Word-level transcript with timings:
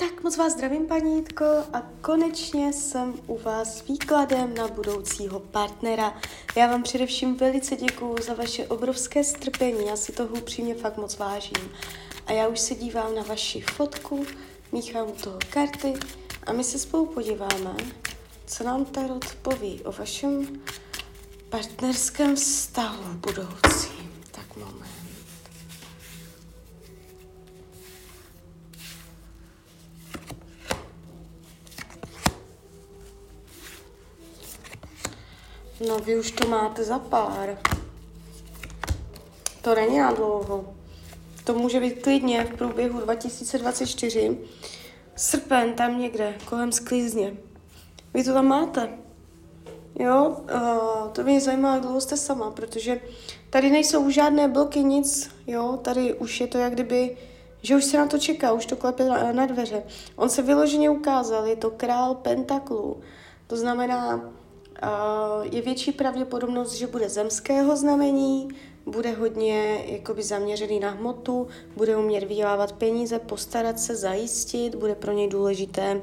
Tak 0.00 0.22
moc 0.22 0.36
vás 0.36 0.52
zdravím, 0.52 0.86
panítko, 0.86 1.44
a 1.44 1.82
konečně 2.00 2.72
jsem 2.72 3.14
u 3.26 3.38
vás 3.38 3.78
s 3.78 3.88
výkladem 3.88 4.54
na 4.54 4.68
budoucího 4.68 5.40
partnera. 5.40 6.20
Já 6.56 6.66
vám 6.66 6.82
především 6.82 7.36
velice 7.36 7.76
děkuju 7.76 8.16
za 8.22 8.34
vaše 8.34 8.66
obrovské 8.66 9.24
strpení, 9.24 9.86
já 9.86 9.96
si 9.96 10.12
toho 10.12 10.28
upřímně 10.28 10.74
fakt 10.74 10.96
moc 10.96 11.18
vážím. 11.18 11.72
A 12.26 12.32
já 12.32 12.48
už 12.48 12.60
se 12.60 12.74
dívám 12.74 13.14
na 13.14 13.22
vaši 13.22 13.60
fotku, 13.60 14.26
míchám 14.72 15.08
u 15.08 15.12
toho 15.12 15.38
karty 15.50 15.94
a 16.46 16.52
my 16.52 16.64
se 16.64 16.78
spolu 16.78 17.06
podíváme, 17.06 17.76
co 18.46 18.64
nám 18.64 18.84
Tarot 18.84 19.34
poví 19.34 19.82
o 19.84 19.92
vašem 19.92 20.62
partnerském 21.48 22.36
vztahu 22.36 23.04
budoucím. 23.12 24.12
Tak 24.30 24.56
moment. 24.56 25.09
No 35.88 35.98
vy 35.98 36.18
už 36.18 36.30
to 36.30 36.48
máte 36.48 36.84
za 36.84 36.98
pár. 36.98 37.58
To 39.62 39.74
není 39.74 39.98
na 39.98 40.12
dlouho. 40.12 40.74
To 41.44 41.54
může 41.54 41.80
být 41.80 42.02
klidně 42.02 42.44
v 42.44 42.56
průběhu 42.56 43.00
2024. 43.00 44.38
Srpen 45.16 45.74
tam 45.74 45.98
někde, 45.98 46.34
kolem 46.44 46.72
sklizně. 46.72 47.36
Vy 48.14 48.24
to 48.24 48.32
tam 48.32 48.46
máte. 48.46 48.88
Jo, 49.98 50.36
uh, 50.54 51.08
to 51.12 51.22
mě 51.22 51.40
zajímá, 51.40 51.74
jak 51.74 51.82
dlouho 51.82 52.00
jste 52.00 52.16
sama, 52.16 52.50
protože 52.50 53.00
tady 53.50 53.70
nejsou 53.70 54.10
žádné 54.10 54.48
bloky, 54.48 54.82
nic, 54.82 55.30
jo, 55.46 55.78
tady 55.82 56.14
už 56.14 56.40
je 56.40 56.46
to 56.46 56.58
jak 56.58 56.72
kdyby, 56.72 57.16
že 57.62 57.76
už 57.76 57.84
se 57.84 57.98
na 57.98 58.06
to 58.06 58.18
čeká, 58.18 58.52
už 58.52 58.66
to 58.66 58.76
klepe 58.76 59.04
na, 59.04 59.32
na 59.32 59.46
dveře. 59.46 59.82
On 60.16 60.28
se 60.28 60.42
vyloženě 60.42 60.90
ukázal, 60.90 61.46
je 61.46 61.56
to 61.56 61.70
král 61.70 62.14
pentaklů, 62.14 63.00
to 63.46 63.56
znamená, 63.56 64.30
je 65.42 65.62
větší 65.62 65.92
pravděpodobnost, 65.92 66.72
že 66.72 66.86
bude 66.86 67.08
zemského 67.08 67.76
znamení, 67.76 68.48
bude 68.86 69.10
hodně 69.10 69.84
jakoby 69.86 70.22
zaměřený 70.22 70.80
na 70.80 70.90
hmotu, 70.90 71.48
bude 71.76 71.96
umět 71.96 72.24
vydělávat 72.24 72.72
peníze, 72.72 73.18
postarat 73.18 73.80
se, 73.80 73.96
zajistit, 73.96 74.74
bude 74.74 74.94
pro 74.94 75.12
něj 75.12 75.28
důležité, 75.28 76.02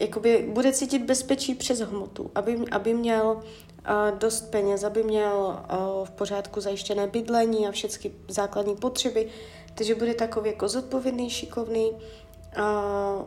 jakoby 0.00 0.48
bude 0.52 0.72
cítit 0.72 0.98
bezpečí 0.98 1.54
přes 1.54 1.80
hmotu, 1.80 2.30
aby, 2.34 2.58
aby 2.70 2.94
měl 2.94 3.24
uh, 3.26 4.18
dost 4.18 4.40
peněz, 4.40 4.84
aby 4.84 5.02
měl 5.02 5.58
uh, 5.72 6.06
v 6.06 6.10
pořádku 6.10 6.60
zajištěné 6.60 7.06
bydlení 7.06 7.68
a 7.68 7.72
všechny 7.72 8.10
základní 8.28 8.76
potřeby, 8.76 9.28
takže 9.74 9.94
bude 9.94 10.14
takový 10.14 10.50
jako 10.50 10.68
zodpovědný, 10.68 11.30
šikovný. 11.30 11.92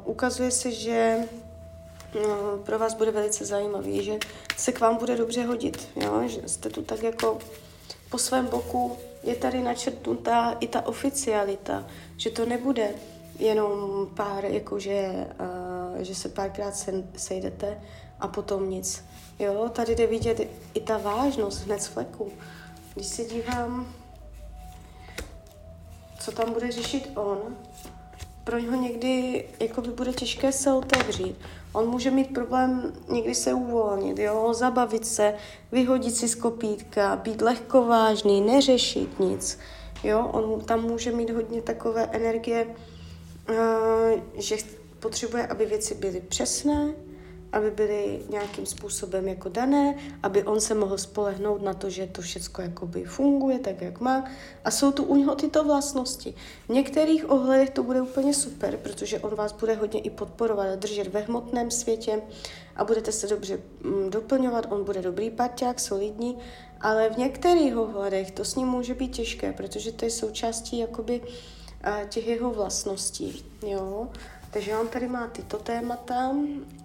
Ukazuje 0.06 0.52
se, 0.52 0.72
že 0.72 1.18
pro 2.66 2.80
vás 2.80 2.94
bude 2.94 3.12
velice 3.12 3.46
zajímavý, 3.46 4.04
že 4.04 4.20
se 4.58 4.72
k 4.72 4.80
vám 4.80 4.98
bude 4.98 5.18
dobře 5.18 5.46
hodit, 5.46 5.90
jo? 5.96 6.22
že 6.26 6.50
jste 6.50 6.70
tu 6.70 6.82
tak 6.82 7.04
jako 7.04 7.40
po 8.10 8.18
svém 8.18 8.48
boku, 8.48 8.98
je 9.24 9.36
tady 9.36 9.62
načrtnutá 9.62 10.58
i 10.60 10.68
ta 10.68 10.86
oficialita, 10.86 11.86
že 12.18 12.30
to 12.30 12.46
nebude 12.46 12.90
jenom 13.40 14.08
pár, 14.16 14.46
jakože, 14.46 15.28
uh, 15.96 16.02
že 16.02 16.16
se 16.16 16.30
párkrát 16.30 16.76
se, 16.76 17.04
sejdete 17.18 17.82
a 18.20 18.28
potom 18.28 18.70
nic. 18.70 19.06
Jo, 19.40 19.70
tady 19.70 19.96
jde 19.96 20.08
vidět 20.08 20.48
i 20.74 20.82
ta 20.82 20.98
vážnost 20.98 21.66
hned 21.66 21.82
z 21.82 21.88
fleku. 21.88 22.32
Když 22.94 23.08
se 23.08 23.24
dívám, 23.24 23.94
co 26.20 26.32
tam 26.32 26.54
bude 26.54 26.72
řešit 26.72 27.12
on, 27.16 27.58
pro 28.44 28.60
něho 28.60 28.82
někdy 28.82 29.46
jako 29.60 29.82
by 29.82 29.90
bude 29.90 30.14
těžké 30.14 30.52
se 30.52 30.74
otevřít. 30.74 31.36
On 31.74 31.90
může 31.90 32.12
mít 32.12 32.34
problém 32.34 32.94
někdy 33.10 33.36
se 33.36 33.54
uvolnit, 33.54 34.20
jo, 34.20 34.54
zabavit 34.54 35.08
se, 35.08 35.34
vyhodit 35.72 36.16
si 36.16 36.28
z 36.28 36.36
kopítka, 36.36 37.16
být 37.16 37.42
lehkovážný, 37.42 38.42
neřešit 38.42 39.20
nic. 39.20 39.60
Jo, 40.04 40.30
on 40.32 40.62
tam 40.62 40.84
může 40.84 41.12
mít 41.12 41.30
hodně 41.30 41.62
takové 41.62 42.10
energie, 42.12 42.68
uh, 43.50 43.56
že 44.38 44.58
potřebuje, 45.00 45.48
aby 45.48 45.66
věci 45.66 45.96
byly 45.96 46.22
přesné, 46.22 46.94
aby 47.52 47.72
byly 47.72 48.20
nějakým 48.30 48.66
způsobem 48.66 49.28
jako 49.28 49.50
dané, 49.50 49.96
aby 50.24 50.44
on 50.44 50.62
se 50.62 50.74
mohl 50.74 50.98
spolehnout 50.98 51.62
na 51.62 51.74
to, 51.74 51.90
že 51.90 52.08
to 52.08 52.22
všechno 52.22 52.64
jakoby 52.64 53.04
funguje 53.04 53.60
tak, 53.60 53.82
jak 53.82 54.00
má. 54.00 54.26
A 54.66 54.72
jsou 54.72 54.92
tu 54.92 55.04
u 55.04 55.16
něho 55.16 55.36
tyto 55.36 55.64
vlastnosti. 55.64 56.34
V 56.66 56.70
některých 56.70 57.30
ohledech 57.30 57.70
to 57.70 57.84
bude 57.84 58.02
úplně 58.02 58.34
super, 58.34 58.78
protože 58.78 59.20
on 59.20 59.36
vás 59.36 59.52
bude 59.52 59.76
hodně 59.76 60.00
i 60.00 60.10
podporovat 60.10 60.68
a 60.74 60.76
držet 60.76 61.08
ve 61.08 61.20
hmotném 61.20 61.72
světě 61.72 62.22
a 62.76 62.84
budete 62.84 63.12
se 63.12 63.28
dobře 63.28 63.60
mm, 63.84 64.10
doplňovat, 64.10 64.72
on 64.72 64.84
bude 64.84 65.02
dobrý 65.02 65.30
parťák, 65.30 65.80
solidní, 65.80 66.38
ale 66.82 67.10
v 67.10 67.18
některých 67.18 67.78
ohledech 67.78 68.32
to 68.32 68.46
s 68.46 68.56
ním 68.56 68.68
může 68.68 68.94
být 68.94 69.16
těžké, 69.16 69.54
protože 69.54 69.92
to 69.92 70.06
je 70.06 70.12
součástí 70.12 70.80
jakoby 70.80 71.22
těch 72.10 72.28
jeho 72.28 72.52
vlastností, 72.52 73.46
jo. 73.68 74.08
Takže 74.52 74.78
on 74.78 74.88
tady 74.88 75.08
má 75.08 75.28
tyto 75.28 75.58
témata, 75.58 76.32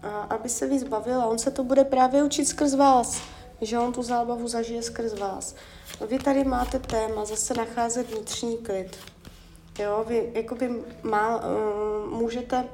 a 0.03 0.09
aby 0.09 0.49
se 0.49 0.67
víc 0.67 0.85
bavil 0.85 1.21
a 1.21 1.27
on 1.27 1.39
se 1.39 1.51
to 1.51 1.65
bude 1.65 1.85
právě 1.85 2.23
učit 2.23 2.45
skrz 2.45 2.75
vás, 2.75 3.23
že 3.61 3.79
on 3.79 3.93
tu 3.93 4.03
zábavu 4.03 4.49
zažije 4.49 4.83
skrz 4.83 5.19
vás. 5.19 5.55
Vy 6.09 6.19
tady 6.19 6.45
máte 6.45 6.79
téma 6.79 7.25
zase 7.25 7.55
nacházet 7.55 8.11
vnitřní 8.11 8.59
klid. 8.59 8.97
Jo, 9.79 10.05
vy 10.09 10.31
jakoby 10.35 10.71
má, 11.03 11.37
uh, 11.37 12.11
můžete 12.11 12.69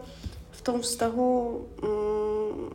v 0.51 0.63
tom 0.63 0.81
vztahu 0.81 1.67
um, 1.83 2.71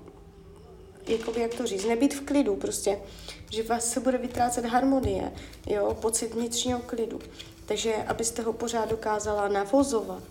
jakoby, 1.08 1.42
jak 1.42 1.54
to 1.54 1.66
říct, 1.66 1.86
nebýt 1.86 2.14
v 2.14 2.22
klidu 2.22 2.56
prostě, 2.56 3.00
že 3.52 3.64
vás 3.64 3.90
se 3.90 4.00
bude 4.00 4.18
vytrácet 4.18 4.66
harmonie, 4.66 5.32
jo, 5.66 5.98
pocit 6.02 6.34
vnitřního 6.34 6.80
klidu. 6.80 7.20
Takže 7.66 7.96
abyste 7.96 8.42
ho 8.42 8.54
pořád 8.54 8.90
dokázala 8.90 9.48
navozovat, 9.48 10.24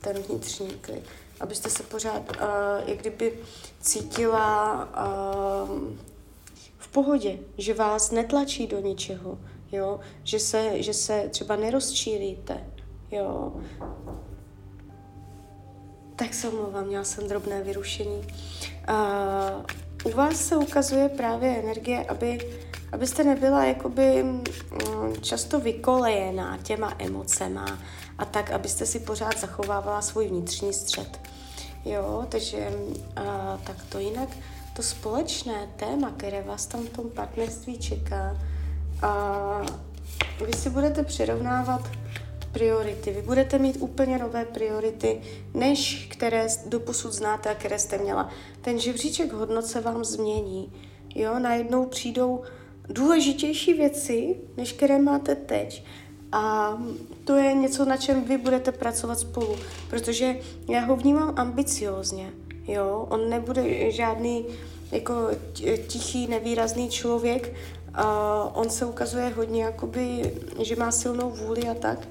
ten 0.00 0.22
vnitřní 0.22 0.70
klid 0.70 1.04
abyste 1.40 1.70
se 1.70 1.82
pořád 1.82 2.22
uh, 2.30 2.46
jak 2.86 2.98
kdyby 2.98 3.38
cítila 3.80 4.74
uh, 4.84 5.78
v 6.78 6.88
pohodě, 6.88 7.38
že 7.58 7.74
vás 7.74 8.10
netlačí 8.10 8.66
do 8.66 8.80
ničeho, 8.80 9.38
jo, 9.72 10.00
že 10.24 10.38
se, 10.38 10.82
že 10.82 10.94
se 10.94 11.28
třeba 11.30 11.56
nerozčílíte, 11.56 12.64
jo. 13.10 13.52
Tak 16.16 16.34
se 16.34 16.48
omlouvám, 16.48 16.86
měla 16.86 17.04
jsem 17.04 17.28
drobné 17.28 17.62
vyrušení. 17.62 18.26
Uh, 18.88 19.64
u 20.04 20.10
vás 20.10 20.36
se 20.36 20.56
ukazuje 20.56 21.08
právě 21.08 21.56
energie, 21.56 22.04
aby, 22.04 22.38
abyste 22.92 23.24
nebyla 23.24 23.64
jakoby 23.64 24.22
um, 24.22 24.42
často 25.20 25.60
vykolejená 25.60 26.58
těma 26.62 26.94
emocema 26.98 27.78
a 28.18 28.24
tak, 28.24 28.50
abyste 28.50 28.86
si 28.86 29.00
pořád 29.00 29.40
zachovávala 29.40 30.02
svůj 30.02 30.28
vnitřní 30.28 30.72
střed. 30.72 31.20
Jo, 31.84 32.26
takže 32.28 32.72
a, 33.16 33.58
tak 33.64 33.76
to 33.88 33.98
jinak, 33.98 34.28
to 34.76 34.82
společné 34.82 35.68
téma, 35.76 36.10
které 36.16 36.42
vás 36.42 36.66
tam 36.66 36.86
v 36.86 36.90
tom 36.90 37.10
partnerství 37.10 37.78
čeká, 37.78 38.36
a 39.02 39.62
vy 40.46 40.52
si 40.52 40.70
budete 40.70 41.04
přirovnávat 41.04 41.90
priority. 42.52 43.12
Vy 43.12 43.22
budete 43.22 43.58
mít 43.58 43.76
úplně 43.80 44.18
nové 44.18 44.44
priority, 44.44 45.20
než 45.54 46.08
které 46.10 46.46
doposud 46.66 47.12
znáte 47.12 47.50
a 47.50 47.54
které 47.54 47.78
jste 47.78 47.98
měla. 47.98 48.30
Ten 48.60 48.78
žebříček 48.78 49.32
hodnot 49.32 49.66
se 49.66 49.80
vám 49.80 50.04
změní. 50.04 50.72
Jo, 51.14 51.38
najednou 51.38 51.86
přijdou 51.86 52.42
důležitější 52.88 53.74
věci, 53.74 54.36
než 54.56 54.72
které 54.72 54.98
máte 54.98 55.34
teď. 55.34 55.84
A 56.32 56.74
to 57.24 57.36
je 57.36 57.54
něco, 57.54 57.84
na 57.84 57.96
čem 57.96 58.24
vy 58.24 58.38
budete 58.38 58.72
pracovat 58.72 59.18
spolu, 59.18 59.56
protože 59.90 60.36
já 60.68 60.80
ho 60.80 60.96
vnímám 60.96 61.34
ambiciózně, 61.36 62.32
jo, 62.68 63.06
on 63.10 63.30
nebude 63.30 63.90
žádný 63.90 64.44
jako 64.92 65.14
tichý, 65.86 66.26
nevýrazný 66.26 66.90
člověk, 66.90 67.54
a 67.94 68.04
on 68.54 68.70
se 68.70 68.86
ukazuje 68.86 69.28
hodně 69.36 69.64
jakoby, 69.64 70.32
že 70.62 70.76
má 70.76 70.90
silnou 70.90 71.30
vůli 71.30 71.68
a 71.68 71.74
tak, 71.74 72.08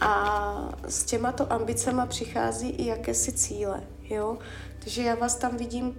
a 0.00 0.72
s 0.88 1.04
těmato 1.04 1.52
ambicema 1.52 2.06
přichází 2.06 2.68
i 2.68 2.86
jakési 2.86 3.32
cíle, 3.32 3.80
jo, 4.10 4.38
takže 4.78 5.02
já 5.02 5.14
vás 5.14 5.36
tam 5.36 5.56
vidím, 5.56 5.96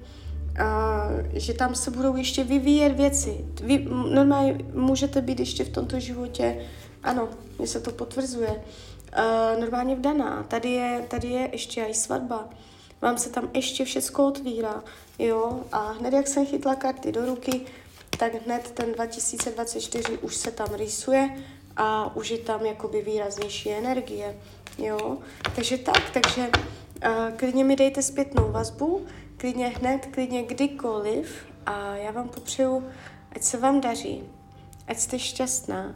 a, 0.59 1.07
že 1.33 1.53
tam 1.53 1.75
se 1.75 1.91
budou 1.91 2.15
ještě 2.15 2.43
vyvíjet 2.43 2.89
věci. 2.89 3.45
Vy 3.63 3.87
normálně 4.13 4.57
můžete 4.73 5.21
být 5.21 5.39
ještě 5.39 5.63
v 5.63 5.69
tomto 5.69 5.99
životě 5.99 6.65
ano, 7.03 7.29
mně 7.57 7.67
se 7.67 7.79
to 7.79 7.91
potvrzuje. 7.91 8.63
Uh, 9.17 9.59
normálně 9.59 9.95
vdaná. 9.95 10.43
Tady 10.43 10.69
je, 10.69 11.05
tady 11.07 11.27
je 11.27 11.49
ještě 11.51 11.83
i 11.83 11.93
svatba. 11.93 12.49
Vám 13.01 13.17
se 13.17 13.29
tam 13.29 13.49
ještě 13.53 13.85
všecko 13.85 14.27
otvírá. 14.27 14.83
Jo? 15.19 15.59
A 15.71 15.91
hned 15.91 16.13
jak 16.13 16.27
jsem 16.27 16.45
chytla 16.45 16.75
karty 16.75 17.11
do 17.11 17.25
ruky, 17.25 17.61
tak 18.19 18.45
hned 18.45 18.71
ten 18.71 18.93
2024 18.93 20.17
už 20.17 20.35
se 20.35 20.51
tam 20.51 20.67
rýsuje 20.73 21.29
a 21.77 22.15
už 22.15 22.29
je 22.29 22.37
tam 22.37 22.65
jakoby 22.65 23.01
výraznější 23.01 23.71
energie. 23.71 24.35
Jo? 24.77 25.17
Takže 25.55 25.77
tak, 25.77 26.09
takže 26.13 26.49
A 27.01 27.31
klidně 27.35 27.63
mi 27.63 27.75
dejte 27.75 28.01
zpětnou 28.01 28.51
vazbu, 28.51 29.05
klidně 29.37 29.67
hned, 29.67 30.05
klidně 30.11 30.43
kdykoliv 30.43 31.45
a 31.65 31.95
já 31.95 32.11
vám 32.11 32.29
popřeju, 32.29 32.87
ať 33.31 33.43
se 33.43 33.57
vám 33.57 33.81
daří, 33.81 34.23
ať 34.87 34.97
jste 34.97 35.19
šťastná 35.19 35.95